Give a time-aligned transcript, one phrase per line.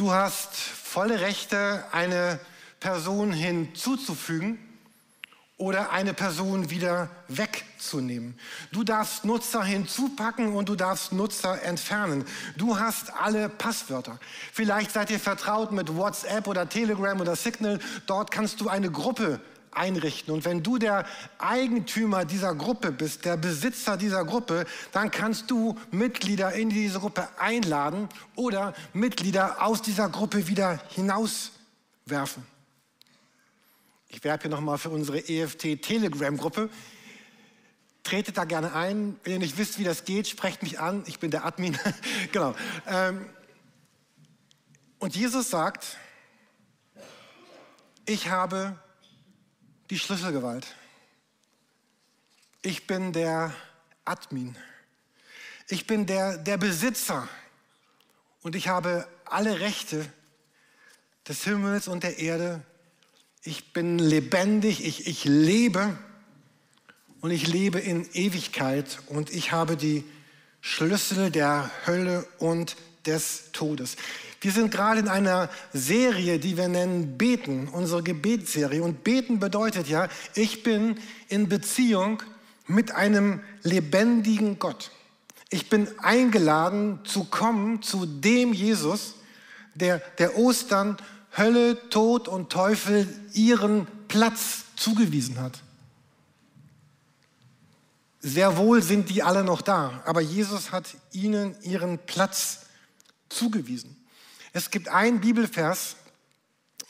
[0.00, 2.40] Du hast volle Rechte, eine
[2.80, 4.58] Person hinzuzufügen
[5.58, 8.40] oder eine Person wieder wegzunehmen.
[8.72, 12.24] Du darfst Nutzer hinzupacken und du darfst Nutzer entfernen.
[12.56, 14.18] Du hast alle Passwörter.
[14.54, 17.78] Vielleicht seid ihr vertraut mit WhatsApp oder Telegram oder Signal.
[18.06, 19.38] Dort kannst du eine Gruppe
[19.72, 20.32] einrichten.
[20.32, 21.06] Und wenn du der
[21.38, 27.28] Eigentümer dieser Gruppe bist, der Besitzer dieser Gruppe, dann kannst du Mitglieder in diese Gruppe
[27.38, 32.44] einladen oder Mitglieder aus dieser Gruppe wieder hinauswerfen.
[34.08, 36.68] Ich werbe hier nochmal für unsere EFT Telegram-Gruppe.
[38.02, 39.16] Tretet da gerne ein.
[39.22, 41.04] Wenn ihr nicht wisst, wie das geht, sprecht mich an.
[41.06, 41.78] Ich bin der Admin.
[42.32, 42.56] genau.
[42.88, 43.24] Ähm,
[44.98, 45.96] und Jesus sagt,
[48.04, 48.76] ich habe
[49.90, 50.66] die Schlüsselgewalt.
[52.62, 53.54] Ich bin der
[54.04, 54.56] Admin.
[55.68, 57.28] Ich bin der, der Besitzer.
[58.42, 60.10] Und ich habe alle Rechte
[61.28, 62.64] des Himmels und der Erde
[63.42, 65.96] ich bin lebendig, ich, ich lebe
[67.22, 70.04] und ich lebe in Ewigkeit und ich habe die
[70.60, 73.96] Schlüssel der Hölle und des Todes.
[74.40, 78.82] Wir sind gerade in einer Serie, die wir nennen Beten, unsere Gebetsserie.
[78.82, 82.22] Und Beten bedeutet ja, ich bin in Beziehung
[82.66, 84.92] mit einem lebendigen Gott.
[85.50, 89.16] Ich bin eingeladen zu kommen zu dem Jesus,
[89.74, 90.96] der, der Ostern
[91.36, 95.60] Hölle, Tod und Teufel ihren Platz zugewiesen hat.
[98.20, 102.60] Sehr wohl sind die alle noch da, aber Jesus hat ihnen ihren Platz
[103.28, 103.99] zugewiesen.
[104.52, 105.96] Es gibt einen Bibelvers,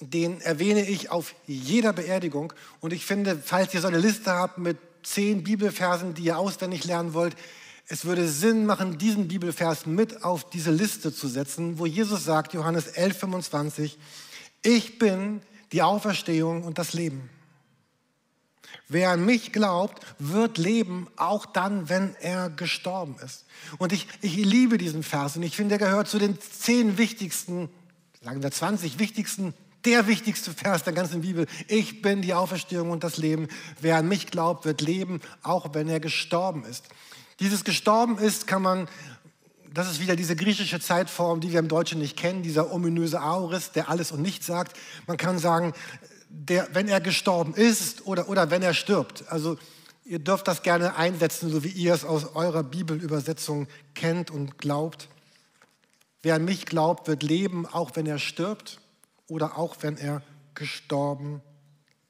[0.01, 2.53] den erwähne ich auf jeder Beerdigung.
[2.81, 6.85] Und ich finde, falls ihr so eine Liste habt mit zehn Bibelversen, die ihr auswendig
[6.85, 7.37] lernen wollt,
[7.87, 12.55] es würde Sinn machen, diesen Bibelvers mit auf diese Liste zu setzen, wo Jesus sagt,
[12.55, 13.99] Johannes 11, 25,
[14.63, 17.29] ich bin die Auferstehung und das Leben.
[18.93, 23.45] Wer an mich glaubt, wird leben, auch dann, wenn er gestorben ist.
[23.79, 27.69] Und ich, ich liebe diesen Vers und ich finde, er gehört zu den zehn wichtigsten,
[28.21, 29.55] sagen wir 20 wichtigsten,
[29.85, 31.47] der wichtigste Vers der ganzen Bibel.
[31.69, 33.47] Ich bin die Auferstehung und das Leben.
[33.81, 36.87] Wer an mich glaubt, wird leben, auch wenn er gestorben ist.
[37.39, 38.89] Dieses gestorben ist kann man
[39.73, 43.77] das ist wieder diese griechische Zeitform, die wir im Deutschen nicht kennen, dieser ominöse Aorist,
[43.77, 44.77] der alles und nichts sagt.
[45.07, 45.75] Man kann sagen,
[46.31, 49.25] der, wenn er gestorben ist oder, oder wenn er stirbt.
[49.29, 49.59] Also
[50.05, 55.09] ihr dürft das gerne einsetzen, so wie ihr es aus eurer Bibelübersetzung kennt und glaubt.
[56.23, 58.81] Wer an mich glaubt, wird leben, auch wenn er stirbt
[59.27, 60.23] oder auch wenn er
[60.55, 61.43] gestorben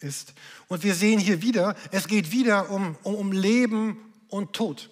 [0.00, 0.34] ist.
[0.68, 3.98] Und wir sehen hier wieder, es geht wieder um, um, um Leben
[4.28, 4.90] und Tod.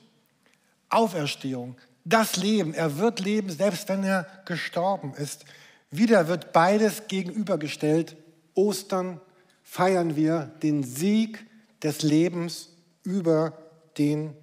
[0.88, 2.72] Auferstehung, das Leben.
[2.72, 5.44] Er wird leben, selbst wenn er gestorben ist.
[5.90, 8.16] Wieder wird beides gegenübergestellt.
[8.58, 9.20] Ostern
[9.62, 11.46] feiern wir den Sieg
[11.82, 12.70] des Lebens
[13.04, 13.56] über
[13.96, 14.34] den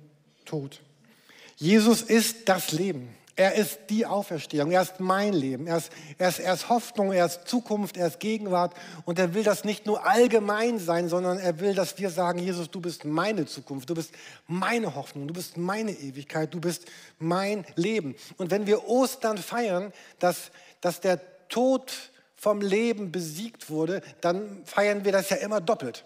[0.45, 0.81] Tod.
[1.57, 3.09] Jesus ist das Leben.
[3.37, 7.11] Er ist die Auferstehung, er ist mein Leben, er ist, er, ist, er ist Hoffnung,
[7.11, 8.73] er ist Zukunft, er ist Gegenwart.
[9.03, 12.71] Und er will das nicht nur allgemein sein, sondern er will, dass wir sagen, Jesus,
[12.71, 14.11] du bist meine Zukunft, du bist
[14.47, 16.85] meine Hoffnung, du bist meine Ewigkeit, du bist
[17.19, 18.15] mein Leben.
[18.37, 21.91] Und wenn wir Ostern feiern, dass, dass der Tod
[22.45, 26.05] vom Leben besiegt wurde, dann feiern wir das ja immer doppelt.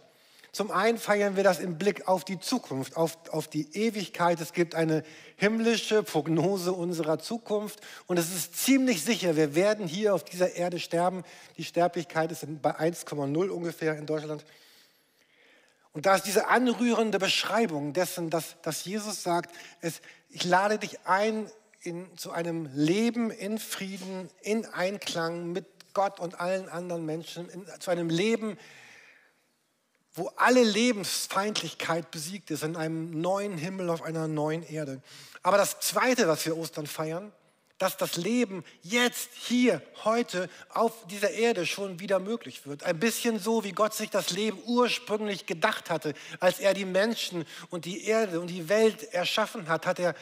[0.53, 4.39] Zum einen feiern wir das im Blick auf die Zukunft, auf, auf die Ewigkeit.
[4.39, 5.03] Es gibt eine
[5.35, 10.79] himmlische Prognose unserer Zukunft und es ist ziemlich sicher, wir werden hier auf dieser Erde
[10.79, 11.25] sterben.
[11.57, 14.45] Die Sterblichkeit ist bei 1,0 ungefähr in Deutschland.
[15.91, 21.05] Und da ist diese anrührende Beschreibung dessen, dass, dass Jesus sagt, es, ich lade dich
[21.05, 21.51] ein
[21.81, 27.65] in, zu einem Leben in Frieden, in Einklang mit Gott und allen anderen Menschen, in,
[27.79, 28.57] zu einem Leben,
[30.13, 35.01] wo alle Lebensfeindlichkeit besiegt ist, in einem neuen Himmel auf einer neuen Erde.
[35.43, 37.31] Aber das Zweite, was wir Ostern feiern,
[37.79, 42.83] dass das Leben jetzt, hier, heute auf dieser Erde schon wieder möglich wird.
[42.83, 46.13] Ein bisschen so, wie Gott sich das Leben ursprünglich gedacht hatte.
[46.41, 50.13] Als er die Menschen und die Erde und die Welt erschaffen hat, hat er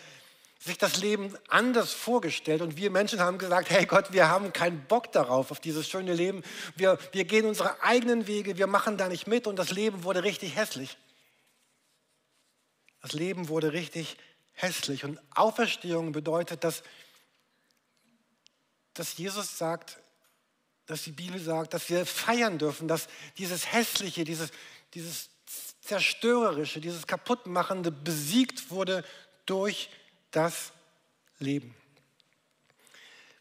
[0.60, 4.86] sich das Leben anders vorgestellt und wir Menschen haben gesagt, hey Gott, wir haben keinen
[4.86, 6.44] Bock darauf, auf dieses schöne Leben.
[6.76, 10.24] Wir, wir gehen unsere eigenen Wege, wir machen da nicht mit und das Leben wurde
[10.24, 10.98] richtig hässlich.
[13.02, 14.18] Das Leben wurde richtig
[14.54, 16.82] hässlich und Auferstehung bedeutet, dass,
[18.94, 20.00] dass Jesus sagt,
[20.88, 23.08] dass die Bibel sagt, dass wir feiern dürfen, dass
[23.38, 24.50] dieses Hässliche, dieses,
[24.94, 25.30] dieses
[25.82, 29.04] Zerstörerische, dieses Kaputtmachende besiegt wurde
[29.46, 29.90] durch
[30.38, 30.72] das
[31.40, 31.74] Leben.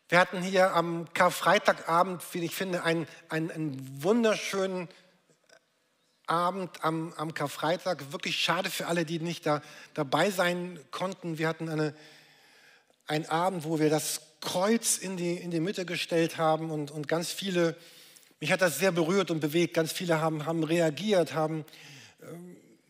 [0.09, 4.89] Wir hatten hier am Karfreitagabend, wie ich finde, einen, einen, einen wunderschönen
[6.27, 8.13] Abend am, am, Karfreitag.
[8.13, 9.61] Wirklich schade für alle, die nicht da,
[9.93, 11.37] dabei sein konnten.
[11.37, 11.95] Wir hatten eine,
[13.07, 17.09] einen Abend, wo wir das Kreuz in die, in die Mitte gestellt haben und, und
[17.09, 17.77] ganz viele,
[18.41, 21.67] mich hat das sehr berührt und bewegt, ganz viele haben, haben reagiert, haben,
[22.23, 22.27] äh,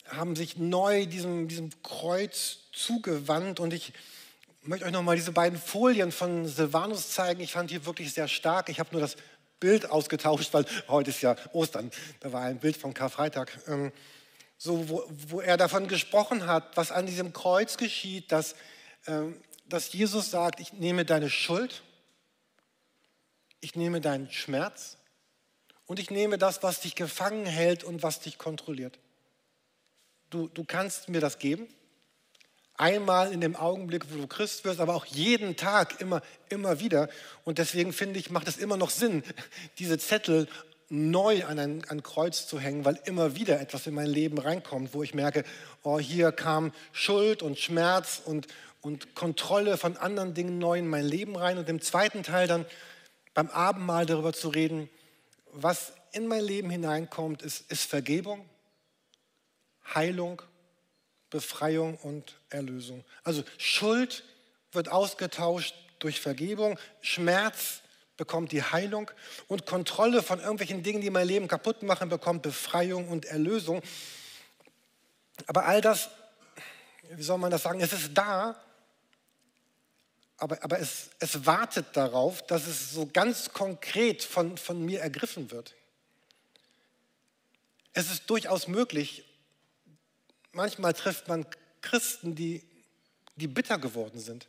[0.09, 3.93] haben sich neu diesem, diesem Kreuz zugewandt und ich
[4.63, 7.41] möchte euch nochmal diese beiden Folien von Silvanus zeigen.
[7.41, 8.69] Ich fand die wirklich sehr stark.
[8.69, 9.17] Ich habe nur das
[9.61, 11.91] Bild ausgetauscht, weil heute ist ja Ostern.
[12.21, 13.59] Da war ein Bild von Karfreitag.
[13.67, 13.93] Ähm,
[14.59, 18.55] so, wo, wo, er davon gesprochen hat, was an diesem Kreuz geschieht, dass,
[19.07, 21.83] ähm, dass Jesus sagt, ich nehme deine Schuld,
[23.61, 24.97] ich nehme deinen Schmerz
[25.87, 28.99] und ich nehme das, was dich gefangen hält und was dich kontrolliert.
[30.31, 31.69] Du, du kannst mir das geben,
[32.79, 36.21] Einmal in dem Augenblick, wo du Christ wirst, aber auch jeden Tag, immer,
[36.51, 37.09] immer wieder.
[37.45, 39.23] Und deswegen finde ich, macht es immer noch Sinn,
[39.79, 40.47] diese Zettel
[40.91, 44.93] neu an ein, an Kreuz zu hängen, weil immer wieder etwas in mein Leben reinkommt,
[44.93, 45.43] wo ich merke,
[45.83, 48.47] oh, hier kam Schuld und Schmerz und,
[48.83, 51.57] und Kontrolle von anderen Dingen neu in mein Leben rein.
[51.57, 52.67] Und im zweiten Teil dann
[53.33, 54.91] beim Abendmahl darüber zu reden,
[55.51, 58.45] was in mein Leben hineinkommt, ist, ist Vergebung,
[59.95, 60.43] Heilung
[61.31, 63.05] Befreiung und Erlösung.
[63.23, 64.25] Also Schuld
[64.73, 67.83] wird ausgetauscht durch Vergebung, Schmerz
[68.17, 69.11] bekommt die Heilung
[69.49, 73.83] und Kontrolle von irgendwelchen Dingen, die mein Leben kaputt machen, bekommt Befreiung und Erlösung.
[75.47, 76.09] Aber all das,
[77.11, 78.57] wie soll man das sagen, es ist da,
[80.39, 85.51] aber, aber es, es wartet darauf, dass es so ganz konkret von, von mir ergriffen
[85.51, 85.75] wird.
[87.93, 89.26] Es ist durchaus möglich,
[90.57, 91.47] manchmal trifft man
[91.83, 92.63] Christen, die,
[93.37, 94.49] die bitter geworden sind.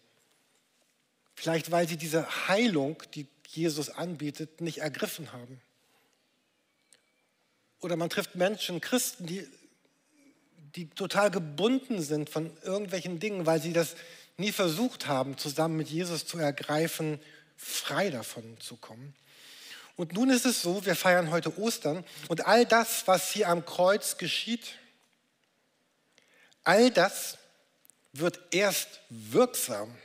[1.35, 5.61] Vielleicht weil sie diese Heilung, die Jesus anbietet, nicht ergriffen haben.
[7.79, 9.47] Oder man trifft Menschen, Christen, die,
[10.75, 13.95] die total gebunden sind von irgendwelchen Dingen, weil sie das
[14.37, 17.19] nie versucht haben, zusammen mit Jesus zu ergreifen,
[17.55, 19.13] frei davon zu kommen.
[19.95, 23.65] Und nun ist es so, wir feiern heute Ostern und all das, was hier am
[23.65, 24.75] Kreuz geschieht,
[26.67, 27.37] All das
[28.11, 29.95] wird erst wirksam.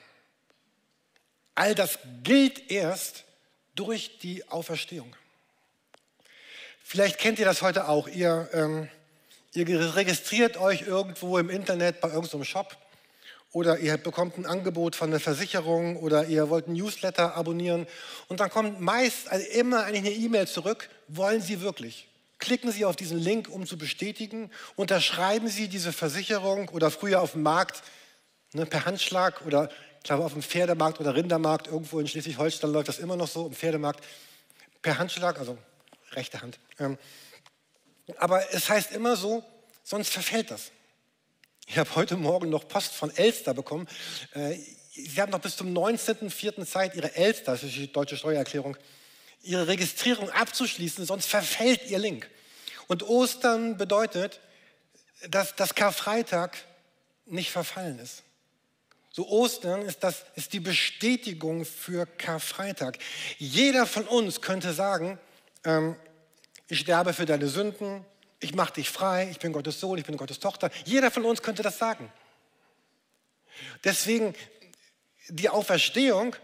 [1.56, 3.24] All das gilt erst
[3.74, 5.12] durch die Auferstehung.
[6.84, 8.06] Vielleicht kennt ihr das heute auch.
[8.06, 8.88] Ihr, ähm,
[9.54, 12.76] ihr registriert euch irgendwo im Internet bei irgendeinem Shop
[13.50, 17.88] oder ihr bekommt ein Angebot von einer Versicherung oder ihr wollt ein Newsletter abonnieren
[18.28, 22.06] und dann kommt meist also immer eigentlich eine E-Mail zurück, wollen Sie wirklich?
[22.42, 24.50] Klicken Sie auf diesen Link, um zu bestätigen.
[24.74, 27.84] Unterschreiben Sie diese Versicherung oder früher auf dem Markt
[28.52, 32.88] ne, per Handschlag oder ich glaube auf dem Pferdemarkt oder Rindermarkt irgendwo in Schleswig-Holstein läuft
[32.88, 34.04] das immer noch so im Pferdemarkt
[34.82, 35.56] per Handschlag, also
[36.14, 36.58] rechte Hand.
[36.80, 36.98] Ähm,
[38.16, 39.44] aber es heißt immer so,
[39.84, 40.72] sonst verfällt das.
[41.68, 43.86] Ich habe heute Morgen noch Post von Elster bekommen.
[44.34, 44.56] Äh,
[44.90, 46.66] Sie haben noch bis zum 19.04.
[46.66, 48.76] Zeit, Ihre Elster, das ist die deutsche Steuererklärung,
[49.42, 52.28] ihre Registrierung abzuschließen, sonst verfällt ihr Link.
[52.86, 54.40] Und Ostern bedeutet,
[55.28, 56.56] dass das Karfreitag
[57.26, 58.22] nicht verfallen ist.
[59.10, 62.98] So Ostern ist, das, ist die Bestätigung für Karfreitag.
[63.38, 65.18] Jeder von uns könnte sagen,
[65.64, 65.96] ähm,
[66.68, 68.04] ich sterbe für deine Sünden,
[68.40, 70.70] ich mache dich frei, ich bin Gottes Sohn, ich bin Gottes Tochter.
[70.84, 72.10] Jeder von uns könnte das sagen.
[73.84, 74.34] Deswegen,
[75.28, 76.34] die Auferstehung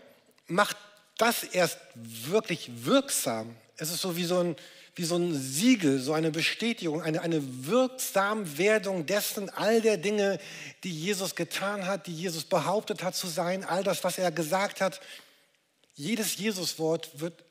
[0.46, 0.76] macht
[1.18, 3.54] das erst wirklich wirksam.
[3.76, 4.56] Es ist so wie so ein,
[4.94, 10.38] wie so ein Siegel, so eine Bestätigung, eine, eine Wirksamwerdung dessen, all der Dinge,
[10.84, 14.80] die Jesus getan hat, die Jesus behauptet hat zu sein, all das, was er gesagt
[14.80, 15.00] hat.
[15.94, 17.44] Jedes Jesuswort wird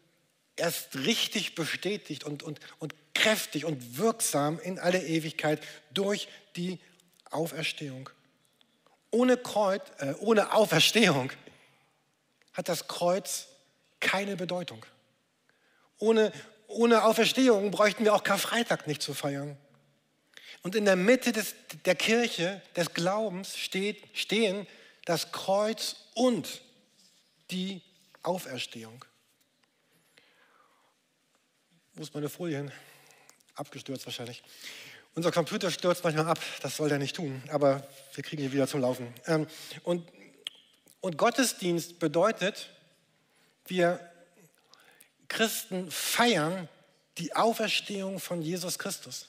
[0.55, 5.61] erst richtig bestätigt und, und, und kräftig und wirksam in alle Ewigkeit
[5.93, 6.79] durch die
[7.29, 8.09] Auferstehung.
[9.11, 11.31] Ohne, Kreuz, äh, ohne Auferstehung
[12.53, 13.47] hat das Kreuz
[14.07, 14.85] keine Bedeutung.
[15.99, 16.31] Ohne,
[16.67, 19.57] ohne Auferstehung bräuchten wir auch Karfreitag nicht zu feiern.
[20.63, 24.65] Und in der Mitte des, der Kirche, des Glaubens steht, stehen
[25.05, 26.61] das Kreuz und
[27.51, 27.81] die
[28.23, 29.03] Auferstehung.
[31.93, 32.71] Wo ist meine Folie hin?
[33.55, 34.41] Abgestürzt wahrscheinlich.
[35.15, 38.67] Unser Computer stürzt manchmal ab, das soll er nicht tun, aber wir kriegen ihn wieder
[38.67, 39.13] zum Laufen.
[39.25, 39.47] Ähm,
[39.83, 40.07] und,
[41.01, 42.69] und Gottesdienst bedeutet,
[43.69, 43.99] wir
[45.27, 46.69] Christen feiern
[47.17, 49.27] die Auferstehung von Jesus Christus.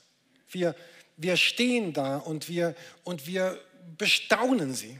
[0.51, 0.75] Wir,
[1.17, 3.61] wir stehen da und wir, und wir
[3.97, 4.99] bestaunen sie.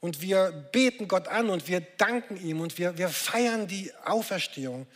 [0.00, 4.86] Und wir beten Gott an und wir danken ihm und wir, wir feiern die Auferstehung.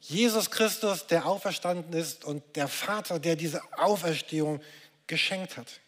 [0.00, 4.60] Jesus Christus, der auferstanden ist und der Vater, der diese Auferstehung
[5.06, 5.80] geschenkt hat.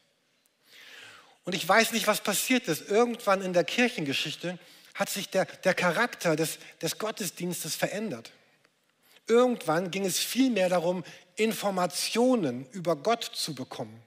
[1.45, 2.89] Und ich weiß nicht, was passiert ist.
[2.89, 4.59] Irgendwann in der Kirchengeschichte
[5.01, 8.31] hat sich der, der Charakter des, des Gottesdienstes verändert.
[9.27, 11.05] Irgendwann ging es vielmehr darum,
[11.37, 14.03] Informationen über Gott zu bekommen.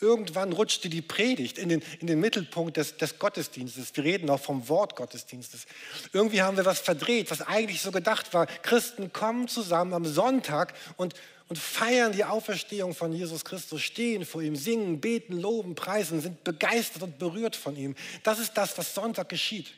[0.00, 3.94] Irgendwann rutschte die Predigt in den, in den Mittelpunkt des, des Gottesdienstes.
[3.94, 5.66] Wir reden auch vom Wort Gottesdienstes.
[6.12, 8.46] Irgendwie haben wir was verdreht, was eigentlich so gedacht war.
[8.46, 11.14] Christen kommen zusammen am Sonntag und,
[11.48, 16.42] und feiern die Auferstehung von Jesus Christus, stehen vor ihm, singen, beten, loben, preisen, sind
[16.42, 17.94] begeistert und berührt von ihm.
[18.24, 19.72] Das ist das, was Sonntag geschieht.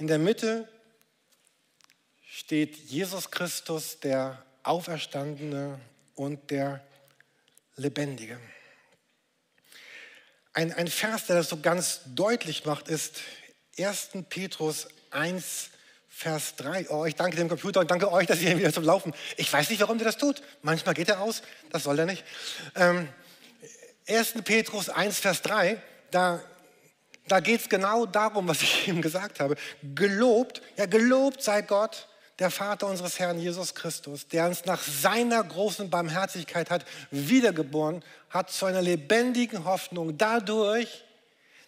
[0.00, 0.66] In der Mitte
[2.26, 5.78] steht Jesus Christus, der Auferstandene
[6.14, 6.82] und der
[7.76, 8.40] Lebendige.
[10.54, 13.20] Ein, ein Vers, der das so ganz deutlich macht, ist
[13.78, 14.12] 1.
[14.30, 15.68] Petrus 1,
[16.08, 16.88] Vers 3.
[16.88, 19.12] Oh, ich danke dem Computer und danke euch, dass ihr wieder zum Laufen.
[19.36, 20.42] Ich weiß nicht, warum der das tut.
[20.62, 22.24] Manchmal geht er aus, das soll er nicht.
[22.74, 23.06] Ähm,
[24.08, 24.32] 1.
[24.44, 25.78] Petrus 1, Vers 3,
[26.10, 26.42] da,
[27.30, 29.56] da geht es genau darum, was ich eben gesagt habe.
[29.94, 32.08] Gelobt, ja, gelobt sei Gott,
[32.40, 38.50] der Vater unseres Herrn Jesus Christus, der uns nach seiner großen Barmherzigkeit hat wiedergeboren hat
[38.50, 41.04] zu einer lebendigen Hoffnung dadurch,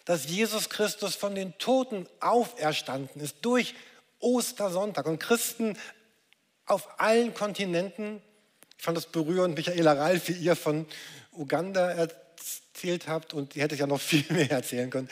[0.04, 3.74] dass Jesus Christus von den Toten auferstanden ist, durch
[4.18, 5.06] Ostersonntag.
[5.06, 5.76] Und Christen
[6.66, 8.22] auf allen Kontinenten,
[8.78, 10.86] ich fand das berührend, Michaela Ralf, wie ihr von
[11.32, 12.08] Uganda
[12.82, 15.08] erzählt habt, und ihr hättet ja noch viel mehr erzählen können,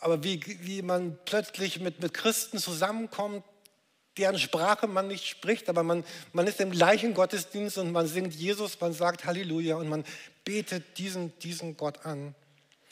[0.00, 3.44] aber wie, wie man plötzlich mit, mit Christen zusammenkommt,
[4.16, 8.34] deren Sprache man nicht spricht, aber man, man ist im gleichen Gottesdienst und man singt
[8.34, 10.04] Jesus, man sagt Halleluja und man
[10.44, 12.34] betet diesen, diesen Gott an.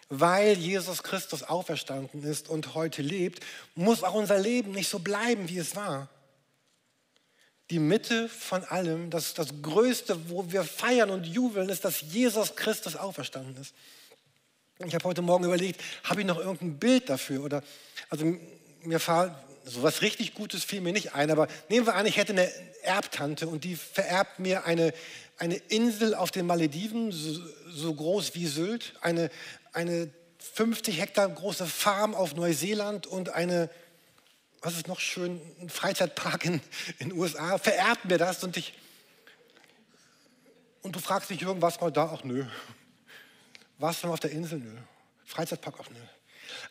[0.09, 5.49] Weil Jesus Christus auferstanden ist und heute lebt, muss auch unser Leben nicht so bleiben,
[5.49, 6.09] wie es war.
[7.70, 12.54] Die Mitte von allem, das, das Größte, wo wir feiern und jubeln, ist, dass Jesus
[12.54, 13.75] Christus auferstanden ist.
[14.87, 17.42] Ich habe heute Morgen überlegt, habe ich noch irgendein Bild dafür?
[17.42, 17.62] Oder,
[18.11, 18.37] also
[18.82, 19.00] mir
[19.64, 22.49] so was richtig Gutes fiel mir nicht ein, aber nehmen wir an, ich hätte eine
[22.82, 24.92] Erbtante und die vererbt mir eine,
[25.38, 29.30] eine Insel auf den Malediven, so, so groß wie Sylt, eine,
[29.73, 30.11] eine
[30.54, 33.70] 50 Hektar große Farm auf Neuseeland und eine,
[34.60, 36.60] was ist noch schön, ein Freizeitpark in
[37.00, 38.75] den USA, vererbt mir das und ich,
[40.82, 42.44] und du fragst dich irgendwas mal da, ach nö.
[43.78, 44.60] Warst du noch auf der Insel?
[44.60, 44.70] Nö.
[45.25, 46.00] Freizeitpark, ach nö.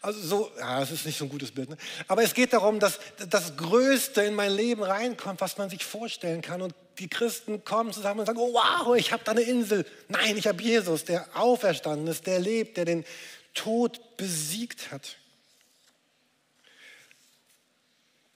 [0.02, 1.70] Also so, ja, das ist nicht so ein gutes Bild.
[1.70, 1.78] Ne?
[2.08, 3.00] Aber es geht darum, dass
[3.30, 6.62] das Größte in mein Leben reinkommt, was man sich vorstellen kann.
[6.62, 9.86] Und die Christen kommen zusammen und sagen, oh wow, ich habe da eine Insel.
[10.08, 13.06] Nein, ich habe Jesus, der auferstanden ist, der lebt, der den
[13.54, 15.18] Tod besiegt hat.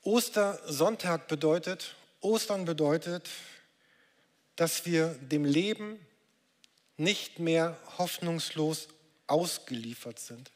[0.03, 3.29] Ostersonntag bedeutet, Ostern bedeutet,
[4.55, 5.99] dass wir dem Leben
[6.97, 8.87] nicht mehr hoffnungslos
[9.27, 10.51] ausgeliefert sind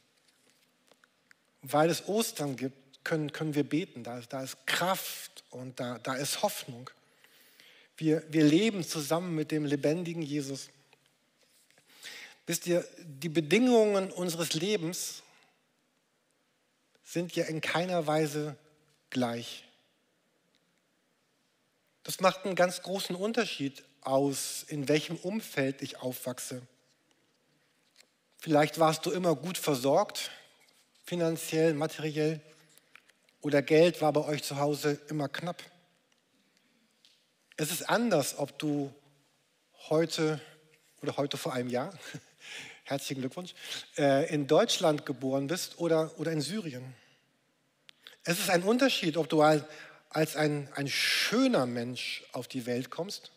[1.64, 4.04] weil es Ostern gibt, können, können wir beten.
[4.04, 6.90] Da, da ist Kraft und da, da ist Hoffnung.
[7.98, 10.70] Wir, wir leben zusammen mit dem lebendigen Jesus.
[12.46, 15.24] Wisst ihr, die Bedingungen unseres Lebens
[17.04, 18.58] sind ja in keiner Weise
[19.14, 19.64] gleich.
[22.04, 26.62] Das macht einen ganz großen Unterschied aus, in welchem Umfeld ich aufwachse.
[28.40, 30.30] Vielleicht warst du immer gut versorgt,
[31.06, 32.42] finanziell, materiell
[33.40, 35.64] oder Geld war bei euch zu Hause immer knapp.
[37.56, 38.94] Es ist anders, ob du
[39.90, 40.42] heute
[41.02, 41.94] oder heute vor einem Jahr,
[42.84, 43.54] herzlichen Glückwunsch,
[43.98, 46.96] äh, in Deutschland geboren bist oder, oder in Syrien.
[48.24, 53.32] Es ist ein Unterschied, ob du als ein, ein schöner Mensch auf die Welt kommst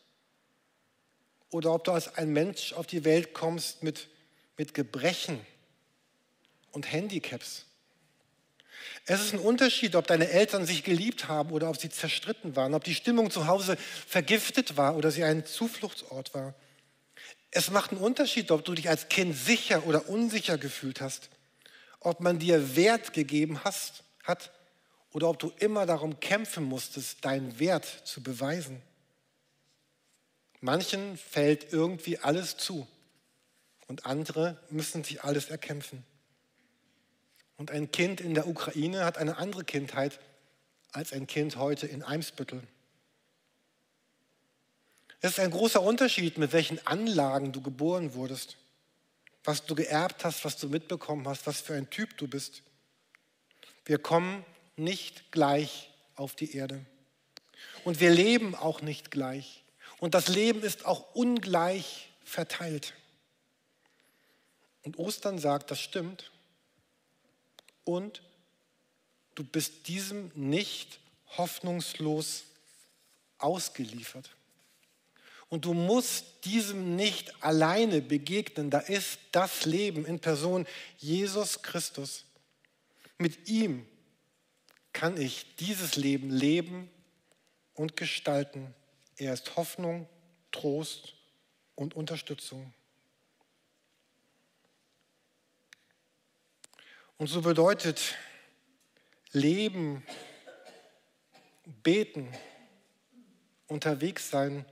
[1.51, 4.09] oder ob du als ein Mensch auf die Welt kommst mit,
[4.57, 5.41] mit Gebrechen
[6.73, 7.67] und Handicaps.
[9.07, 12.75] Es ist ein Unterschied, ob deine Eltern sich geliebt haben oder ob sie zerstritten waren,
[12.75, 13.77] ob die Stimmung zu Hause
[14.07, 16.55] vergiftet war oder sie ein Zufluchtsort war.
[17.51, 21.31] Es macht einen Unterschied, ob du dich als Kind sicher oder unsicher gefühlt hast,
[22.01, 24.53] ob man dir Wert gegeben hast, hat
[25.17, 28.83] oder ob du immer darum kämpfen musstest, deinen Wert zu beweisen.
[30.61, 32.87] Manchen fällt irgendwie alles zu
[33.87, 36.05] und andere müssen sich alles erkämpfen.
[37.57, 40.21] Und ein Kind in der Ukraine hat eine andere Kindheit
[40.93, 42.63] als ein Kind heute in Eimsbüttel.
[45.23, 48.59] Es ist ein großer Unterschied, mit welchen Anlagen du geboren wurdest.
[49.45, 52.63] was du geerbt hast, was du mitbekommen hast, was für ein Typ du bist.
[53.87, 54.45] Wir kommen
[54.77, 56.85] nicht gleich auf die Erde.
[57.85, 59.65] Und wir leben auch nicht gleich.
[59.99, 62.95] Und das Leben ist auch ungleich verteilt.
[64.83, 66.31] Und Ostern sagt, das stimmt.
[67.85, 68.23] Und
[69.35, 71.01] du bist diesem nicht
[71.37, 72.45] hoffnungslos
[73.39, 74.31] ausgeliefert.
[75.49, 78.71] Und du musst diesem nicht alleine begegnen.
[78.71, 80.67] Da ist das Leben in Person
[80.99, 82.25] Jesus Christus.
[83.19, 83.87] Mit ihm
[84.97, 86.89] kann ich dieses Leben leben
[87.75, 88.75] und gestalten.
[89.19, 90.09] Er ist Hoffnung,
[90.53, 91.13] Trost
[91.75, 92.73] und Unterstützung.
[97.19, 98.15] Und so bedeutet
[99.33, 100.03] Leben,
[101.83, 102.33] Beten,
[103.67, 104.65] unterwegs sein,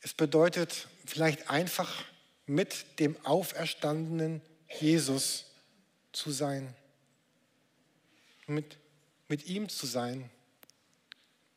[0.00, 2.04] es bedeutet vielleicht einfach
[2.46, 4.42] mit dem auferstandenen
[4.80, 5.44] Jesus
[6.10, 6.74] zu sein,
[8.48, 8.78] mit,
[9.28, 10.30] mit ihm zu sein,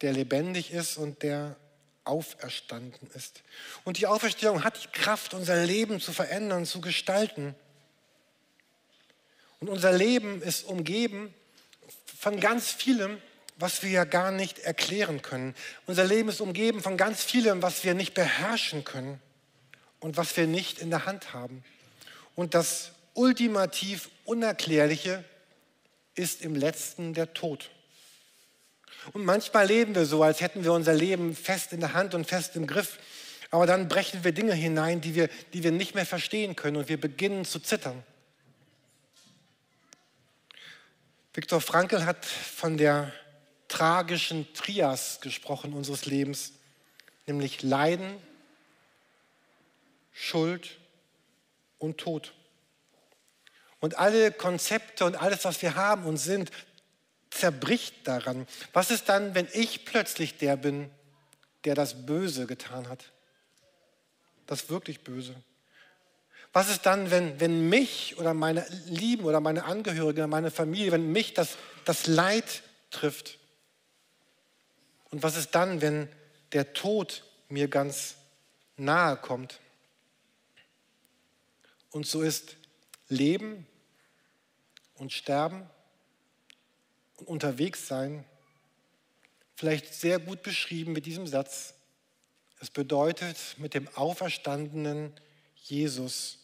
[0.02, 1.56] der lebendig ist und der
[2.04, 3.44] auferstanden ist.
[3.84, 7.56] Und die Auferstehung hat die Kraft, unser Leben zu verändern, zu gestalten.
[9.60, 11.34] Und unser Leben ist umgeben
[12.20, 13.22] von ganz vielem,
[13.58, 15.56] was wir ja gar nicht erklären können.
[15.86, 19.22] Unser Leben ist umgeben von ganz vielem, was wir nicht beherrschen können
[20.00, 21.64] und was wir nicht in der Hand haben.
[22.36, 25.24] Und das ultimativ Unerklärliche
[26.16, 27.70] ist im letzten der Tod.
[29.14, 32.28] Und manchmal leben wir so, als hätten wir unser Leben fest in der Hand und
[32.28, 33.00] fest im Griff.
[33.50, 36.90] Aber dann brechen wir Dinge hinein, die wir, die wir nicht mehr verstehen können und
[36.90, 38.04] wir beginnen zu zittern.
[41.34, 43.14] Viktor Frankl hat von der
[43.68, 46.54] tragischen Trias gesprochen unseres Lebens,
[47.26, 48.22] nämlich Leiden,
[50.12, 50.78] Schuld
[51.80, 52.34] und Tod.
[53.82, 56.52] Und alle Konzepte und alles, was wir haben und sind,
[57.32, 58.48] zerbricht daran.
[58.74, 60.90] Was ist dann, wenn ich plötzlich der bin,
[61.66, 63.12] der das Böse getan hat?
[64.46, 65.36] Das wirklich Böse.
[66.54, 71.12] Was ist dann, wenn, wenn mich oder meine Lieben oder meine Angehörigen, meine Familie, wenn
[71.12, 73.40] mich das, das Leid trifft?
[75.10, 76.08] Und was ist dann, wenn
[76.52, 78.16] der Tod mir ganz
[78.78, 79.60] nahe kommt?
[81.90, 82.58] Und so ist
[83.08, 83.66] Leben
[85.02, 85.68] und Sterben
[87.18, 88.24] und unterwegs sein
[89.56, 91.74] vielleicht sehr gut beschrieben mit diesem Satz.
[92.60, 95.14] Es bedeutet, mit dem auferstandenen
[95.56, 96.40] Jesus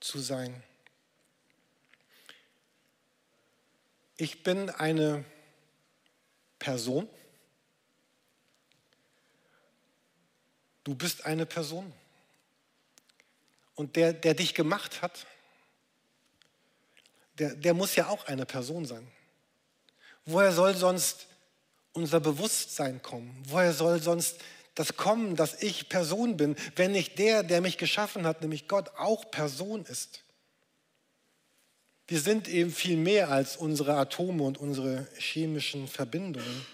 [0.00, 0.62] zu sein.
[4.16, 5.24] Ich bin eine
[6.58, 7.08] Person,
[10.84, 11.92] Du bist eine Person.
[13.74, 15.26] Und der, der dich gemacht hat,
[17.38, 19.06] der, der muss ja auch eine Person sein.
[20.24, 21.26] Woher soll sonst
[21.92, 23.42] unser Bewusstsein kommen?
[23.48, 24.36] Woher soll sonst
[24.74, 28.90] das kommen, dass ich Person bin, wenn nicht der, der mich geschaffen hat, nämlich Gott,
[28.96, 30.22] auch Person ist?
[32.06, 36.66] Wir sind eben viel mehr als unsere Atome und unsere chemischen Verbindungen.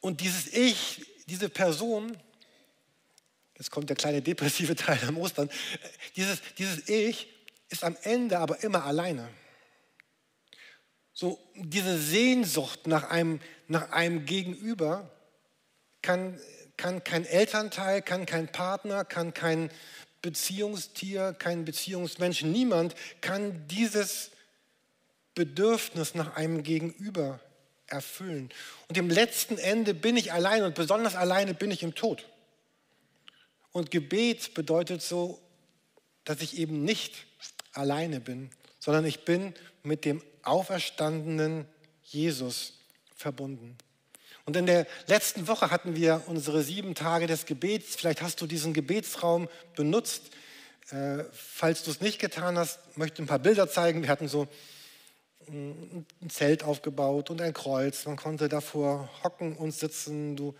[0.00, 2.16] Und dieses Ich, diese Person,
[3.58, 5.50] Jetzt kommt der kleine depressive Teil am Ostern.
[6.14, 7.26] Dieses, dieses Ich
[7.68, 9.28] ist am Ende aber immer alleine.
[11.12, 15.10] So, diese Sehnsucht nach einem, nach einem Gegenüber
[16.00, 16.38] kann,
[16.76, 19.70] kann kein Elternteil, kann kein Partner, kann kein
[20.22, 24.30] Beziehungstier, kein Beziehungsmensch, niemand kann dieses
[25.34, 27.40] Bedürfnis nach einem Gegenüber
[27.86, 28.50] erfüllen.
[28.88, 32.28] Und im letzten Ende bin ich allein und besonders alleine bin ich im Tod.
[33.72, 35.40] Und Gebet bedeutet so,
[36.24, 37.26] dass ich eben nicht
[37.78, 41.66] alleine bin, sondern ich bin mit dem auferstandenen
[42.02, 42.74] Jesus
[43.14, 43.76] verbunden.
[44.44, 47.96] Und in der letzten Woche hatten wir unsere sieben Tage des Gebets.
[47.96, 50.30] Vielleicht hast du diesen Gebetsraum benutzt.
[50.90, 54.00] Äh, falls du es nicht getan hast, möchte ich ein paar Bilder zeigen.
[54.00, 54.48] Wir hatten so
[55.48, 58.06] ein Zelt aufgebaut und ein Kreuz.
[58.06, 60.34] Man konnte davor hocken und sitzen.
[60.34, 60.54] Du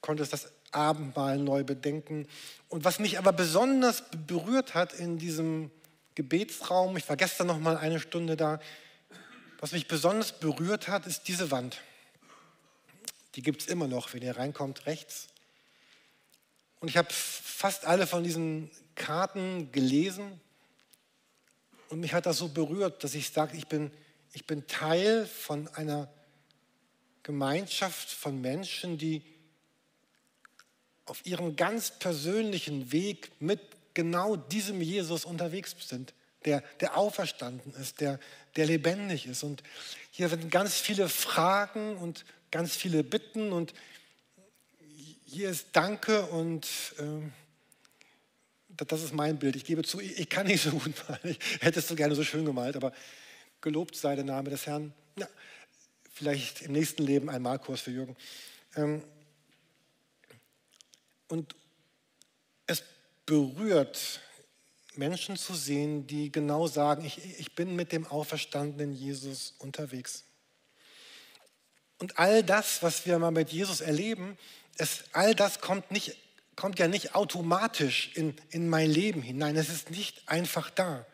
[0.00, 2.26] konntest das Abendmahl neu bedenken.
[2.68, 5.70] Und was mich aber besonders berührt hat in diesem
[6.18, 8.58] Gebetsraum, ich war gestern noch mal eine Stunde da,
[9.60, 11.80] was mich besonders berührt hat, ist diese Wand.
[13.36, 15.28] Die gibt es immer noch, wenn ihr reinkommt, rechts.
[16.80, 20.40] Und ich habe fast alle von diesen Karten gelesen
[21.88, 23.92] und mich hat das so berührt, dass ich sage, ich bin,
[24.32, 26.12] ich bin Teil von einer
[27.22, 29.22] Gemeinschaft von Menschen, die
[31.04, 33.60] auf ihrem ganz persönlichen Weg mit
[33.98, 38.20] genau diesem Jesus unterwegs sind, der, der auferstanden ist, der,
[38.54, 39.42] der lebendig ist.
[39.42, 39.64] Und
[40.12, 43.74] hier sind ganz viele Fragen und ganz viele Bitten und
[45.24, 46.64] hier ist Danke und
[46.98, 49.56] äh, das ist mein Bild.
[49.56, 51.36] Ich gebe zu, ich kann nicht so gut malen.
[51.36, 52.92] Ich hätte es so gerne so schön gemalt, aber
[53.60, 54.94] gelobt sei der Name des Herrn.
[55.16, 55.26] Ja,
[56.14, 58.16] vielleicht im nächsten Leben ein Malkurs für Jürgen.
[58.76, 59.02] Ähm,
[61.26, 61.56] und
[62.68, 62.84] es
[63.28, 64.20] berührt
[64.96, 70.24] Menschen zu sehen, die genau sagen, ich, ich bin mit dem auferstandenen Jesus unterwegs.
[71.98, 74.38] Und all das, was wir mal mit Jesus erleben,
[74.78, 76.16] es, all das kommt, nicht,
[76.56, 79.56] kommt ja nicht automatisch in, in mein Leben hinein.
[79.56, 81.06] Es ist nicht einfach da.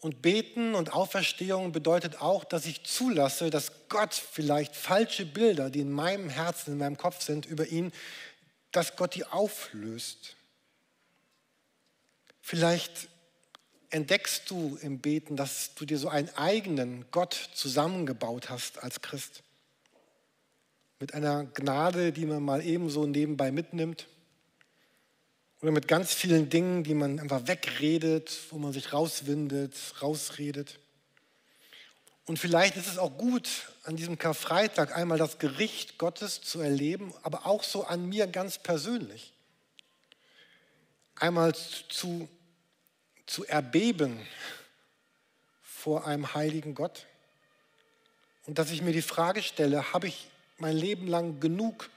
[0.00, 5.80] Und beten und Auferstehung bedeutet auch, dass ich zulasse, dass Gott vielleicht falsche Bilder, die
[5.80, 7.92] in meinem Herzen, in meinem Kopf sind, über ihn,
[8.72, 10.34] dass Gott die auflöst.
[12.42, 13.08] Vielleicht
[13.90, 19.42] entdeckst du im Beten, dass du dir so einen eigenen Gott zusammengebaut hast als Christ.
[20.98, 24.06] Mit einer Gnade, die man mal ebenso nebenbei mitnimmt
[25.60, 30.80] oder mit ganz vielen Dingen, die man einfach wegredet, wo man sich rauswindet, rausredet.
[32.24, 33.48] Und vielleicht ist es auch gut,
[33.84, 38.58] an diesem Karfreitag einmal das Gericht Gottes zu erleben, aber auch so an mir ganz
[38.58, 39.31] persönlich.
[41.22, 42.28] Einmal zu,
[43.26, 44.26] zu erbeben
[45.62, 47.06] vor einem heiligen Gott.
[48.44, 50.26] Und dass ich mir die Frage stelle, habe ich
[50.58, 51.90] mein Leben lang genug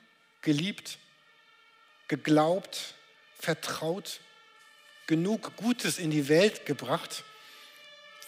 [0.43, 0.99] geliebt,
[2.07, 2.93] geglaubt,
[3.39, 4.19] vertraut,
[5.07, 7.23] genug Gutes in die Welt gebracht?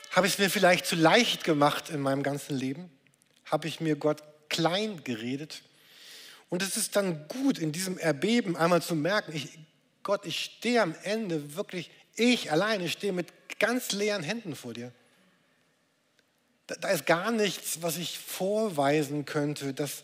[0.10, 2.92] Habe ich es mir vielleicht zu leicht gemacht in meinem ganzen Leben?
[3.46, 5.62] Habe ich mir Gott klein geredet?
[6.50, 9.60] Und es ist dann gut, in diesem Erbeben einmal zu merken, ich,
[10.08, 14.92] Gott, ich stehe am Ende wirklich, ich alleine stehe mit ganz leeren Händen vor dir.
[16.66, 20.04] Da, da ist gar nichts, was ich vorweisen könnte, das,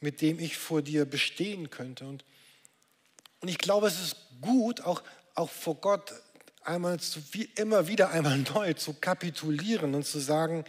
[0.00, 2.04] mit dem ich vor dir bestehen könnte.
[2.04, 2.24] Und
[3.40, 5.02] und ich glaube, es ist gut, auch,
[5.34, 6.12] auch vor Gott
[6.62, 10.64] einmal zu, wie immer wieder einmal neu zu kapitulieren und zu sagen,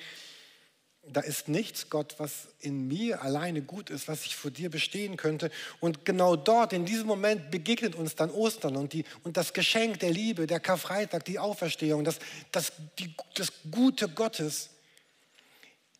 [1.07, 5.17] da ist nichts, Gott, was in mir alleine gut ist, was ich vor dir bestehen
[5.17, 5.49] könnte.
[5.79, 9.99] Und genau dort, in diesem Moment, begegnet uns dann Ostern und, die, und das Geschenk
[9.99, 12.19] der Liebe, der Karfreitag, die Auferstehung, das,
[12.51, 14.69] das, die, das Gute Gottes.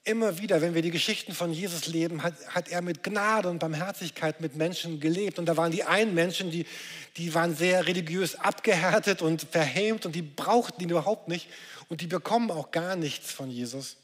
[0.04, 3.60] Immer wieder, wenn wir die Geschichten von Jesus leben, hat, hat er mit Gnade und
[3.60, 5.40] Barmherzigkeit mit Menschen gelebt.
[5.40, 6.66] Und da waren die einen Menschen, die,
[7.18, 11.48] die waren sehr religiös abgehärtet und verhämt und die brauchten ihn überhaupt nicht.
[11.90, 13.98] Und die bekommen auch gar nichts von Jesus.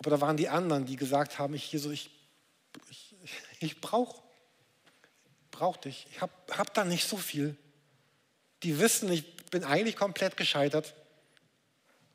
[0.00, 2.10] Aber da waren die anderen, die gesagt haben, ich, Jesus, ich,
[2.90, 3.14] ich,
[3.60, 4.20] ich brauche
[5.60, 6.06] brauch dich.
[6.10, 7.54] Ich habe hab da nicht so viel.
[8.62, 10.94] Die wissen, ich bin eigentlich komplett gescheitert.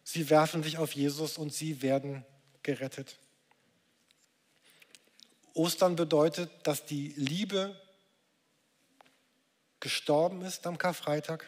[0.03, 2.25] Sie werfen sich auf Jesus und sie werden
[2.63, 3.19] gerettet.
[5.53, 7.79] Ostern bedeutet, dass die Liebe
[9.79, 11.47] gestorben ist am Karfreitag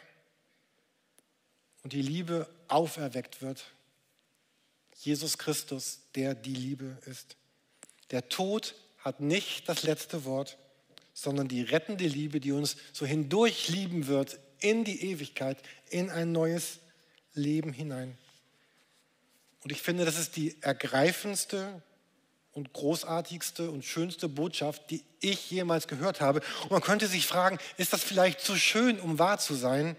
[1.84, 3.66] und die Liebe auferweckt wird.
[5.00, 7.36] Jesus Christus, der die Liebe ist.
[8.12, 10.58] Der Tod hat nicht das letzte Wort,
[11.14, 15.58] sondern die rettende Liebe, die uns so hindurch lieben wird in die Ewigkeit,
[15.90, 16.80] in ein neues
[17.34, 18.18] Leben hinein.
[19.64, 21.82] Und ich finde, das ist die ergreifendste
[22.54, 26.42] und großartigste und schönste Botschaft, die ich jemals gehört habe.
[26.64, 29.96] Und man könnte sich fragen, ist das vielleicht zu schön, um wahr zu sein?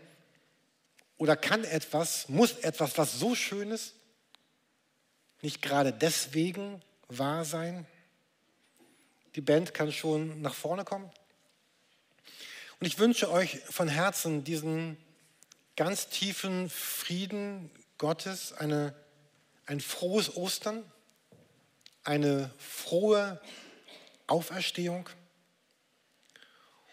[1.19, 3.95] Oder kann etwas, muss etwas, was so schön ist,
[5.43, 7.87] nicht gerade deswegen wahr sein?
[9.35, 11.11] Die Band kann schon nach vorne kommen.
[12.81, 14.97] Und ich wünsche euch von Herzen diesen
[15.77, 18.95] ganz tiefen Frieden Gottes, eine
[19.69, 20.83] ein frohes Ostern,
[22.03, 23.39] eine frohe
[24.27, 25.09] Auferstehung.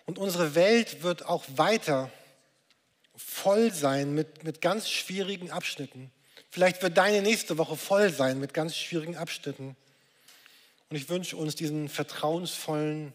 [0.06, 2.12] Und unsere Welt wird auch weiter
[3.16, 6.12] voll sein mit, mit ganz schwierigen Abschnitten.
[6.56, 9.76] Vielleicht wird deine nächste Woche voll sein mit ganz schwierigen Abschnitten.
[10.90, 13.12] Und ich wünsche uns diesen vertrauensvollen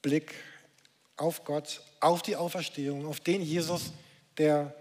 [0.00, 0.32] Blick
[1.16, 3.90] auf Gott, auf die Auferstehung, auf den Jesus,
[4.36, 4.72] der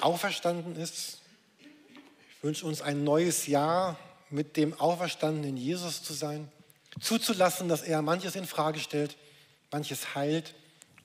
[0.00, 1.18] auferstanden ist,
[1.58, 3.98] ich wünsche uns ein neues Jahr
[4.30, 6.50] mit dem auferstandenen Jesus zu sein,
[7.00, 9.18] zuzulassen, dass er manches in Frage stellt,
[9.70, 10.54] manches heilt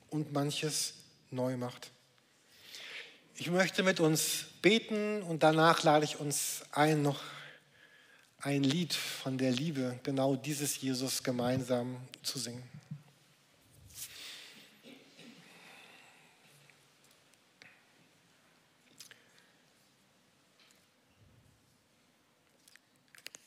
[0.08, 0.94] und manches
[1.30, 1.90] neu macht.
[3.38, 7.20] Ich möchte mit uns beten und danach lade ich uns ein, noch
[8.40, 12.62] ein Lied von der Liebe, genau dieses Jesus gemeinsam zu singen.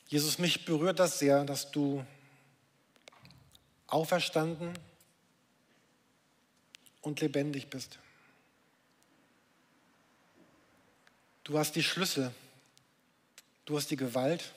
[0.06, 2.06] Jesus, mich berührt das sehr, dass du
[3.88, 4.72] auferstanden
[7.00, 7.98] und lebendig bist.
[11.50, 12.32] Du hast die Schlüssel,
[13.64, 14.52] du hast die Gewalt.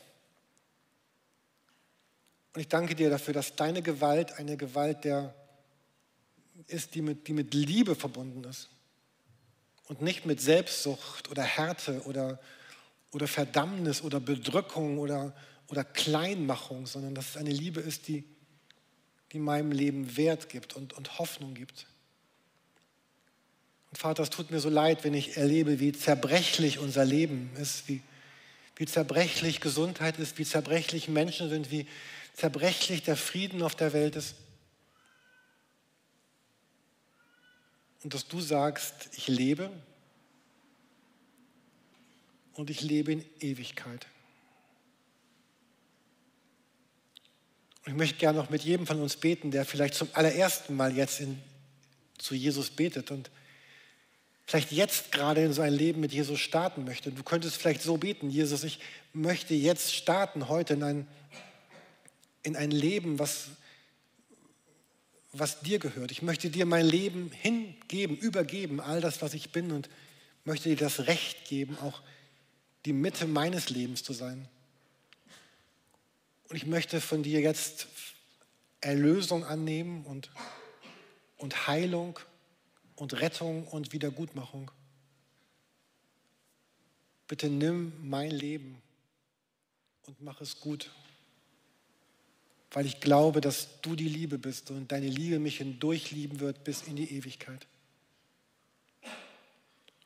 [2.54, 5.34] Und ich danke dir dafür, dass deine Gewalt eine Gewalt der
[6.68, 8.70] ist, die mit, die mit Liebe verbunden ist
[9.88, 12.40] und nicht mit Selbstsucht oder Härte oder,
[13.12, 15.36] oder Verdammnis oder Bedrückung oder,
[15.70, 18.24] oder Kleinmachung, sondern dass es eine Liebe ist, die,
[19.32, 21.88] die meinem Leben Wert gibt und, und Hoffnung gibt.
[23.94, 27.88] Und Vater, es tut mir so leid, wenn ich erlebe, wie zerbrechlich unser Leben ist,
[27.88, 28.02] wie,
[28.76, 31.86] wie zerbrechlich Gesundheit ist, wie zerbrechlich Menschen sind, wie
[32.34, 34.34] zerbrechlich der Frieden auf der Welt ist.
[38.04, 39.70] Und dass du sagst, ich lebe
[42.56, 44.08] und ich lebe in Ewigkeit.
[47.86, 50.98] Und ich möchte gerne noch mit jedem von uns beten, der vielleicht zum allerersten Mal
[50.98, 51.40] jetzt in,
[52.18, 53.30] zu Jesus betet und
[54.46, 57.12] vielleicht jetzt gerade in so ein Leben mit Jesus starten möchte.
[57.12, 58.80] Du könntest vielleicht so beten, Jesus, ich
[59.14, 61.08] möchte jetzt starten heute in ein,
[62.44, 63.48] in ein Leben, was,
[65.32, 66.12] was dir gehört.
[66.12, 69.90] Ich möchte dir mein Leben hingeben, übergeben, all das, was ich bin und
[70.46, 72.02] möchte dir das Recht geben, auch
[72.86, 74.48] die Mitte meines Lebens zu sein.
[76.50, 77.88] Und ich möchte von dir jetzt
[78.82, 80.30] Erlösung annehmen und,
[81.38, 82.20] und Heilung
[82.96, 84.72] und Rettung und Wiedergutmachung.
[87.28, 88.82] Bitte nimm mein Leben
[90.06, 90.92] und mach es gut,
[92.72, 96.64] weil ich glaube, dass du die Liebe bist und deine Liebe mich hindurch lieben wird
[96.64, 97.68] bis in die Ewigkeit.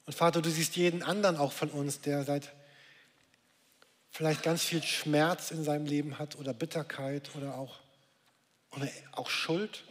[0.06, 2.54] Und Vater, du siehst jeden anderen auch von uns, der seit
[4.10, 7.80] vielleicht ganz viel Schmerz in seinem Leben hat oder Bitterkeit oder auch,
[8.72, 9.84] oder auch Schuld.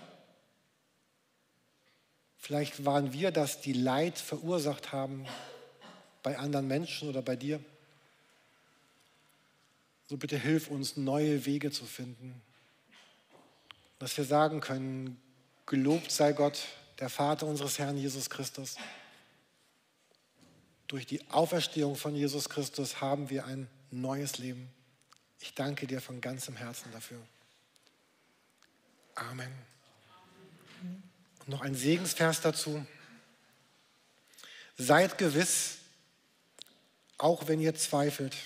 [2.46, 5.26] Vielleicht waren wir das, die Leid verursacht haben
[6.22, 7.58] bei anderen Menschen oder bei dir.
[10.08, 12.40] So bitte hilf uns, neue Wege zu finden.
[13.98, 15.20] Dass wir sagen können,
[15.66, 16.68] gelobt sei Gott,
[17.00, 18.76] der Vater unseres Herrn Jesus Christus.
[20.86, 24.68] Durch die Auferstehung von Jesus Christus haben wir ein neues Leben.
[25.40, 27.18] Ich danke dir von ganzem Herzen dafür.
[29.16, 29.75] Amen.
[31.46, 32.84] Und noch ein Segensvers dazu.
[34.76, 35.76] Seid gewiss,
[37.18, 38.36] auch wenn ihr zweifelt,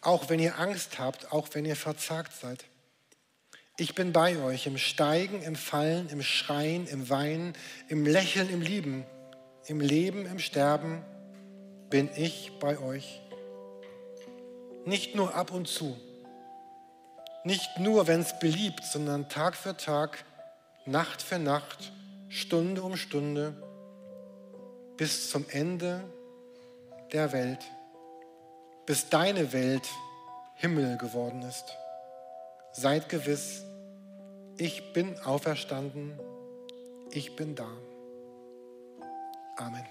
[0.00, 2.64] auch wenn ihr Angst habt, auch wenn ihr verzagt seid.
[3.76, 7.54] Ich bin bei euch im Steigen, im Fallen, im Schreien, im Weinen,
[7.88, 9.04] im Lächeln, im Lieben,
[9.66, 11.04] im Leben, im Sterben
[11.90, 13.20] bin ich bei euch.
[14.84, 15.98] Nicht nur ab und zu,
[17.44, 20.24] nicht nur, wenn es beliebt, sondern Tag für Tag,
[20.90, 21.92] Nacht für Nacht,
[22.28, 23.54] Stunde um Stunde,
[24.96, 26.02] bis zum Ende
[27.12, 27.64] der Welt,
[28.86, 29.88] bis deine Welt
[30.56, 31.76] Himmel geworden ist.
[32.72, 33.62] Seid gewiss,
[34.58, 36.18] ich bin auferstanden,
[37.12, 37.68] ich bin da.
[39.58, 39.86] Amen.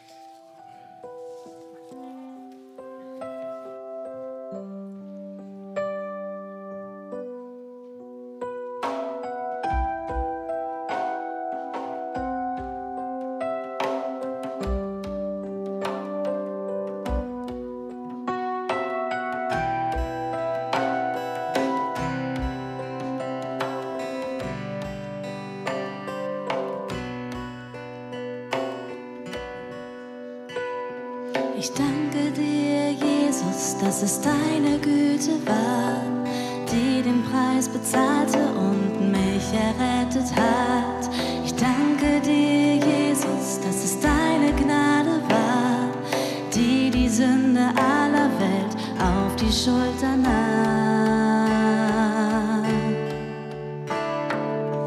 [49.50, 51.44] Die Schulter nahm.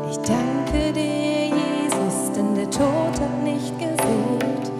[0.08, 4.70] Ich danke dir, Jesus, denn der Tod hat nicht gesiegt,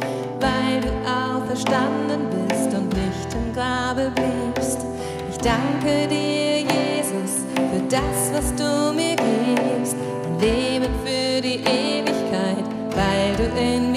[0.41, 4.79] weil du auferstanden bist und nicht im Grabe bliebst.
[5.31, 12.65] Ich danke dir, Jesus, für das, was du mir gibst, ein Leben für die Ewigkeit,
[12.95, 13.92] weil du in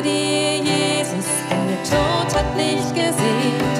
[0.00, 3.76] danke dir, Jesus, denn der Tod hat nicht gesiegt,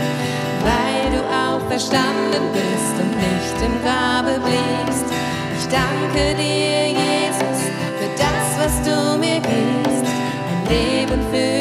[0.62, 5.04] weil du auferstanden bist und nicht im Grabe bliebst.
[5.58, 7.60] Ich danke dir, Jesus,
[7.98, 10.12] für das, was du mir gibst,
[10.50, 11.59] ein Leben für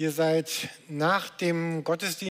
[0.00, 2.22] Ihr seid nach dem Gottesdienst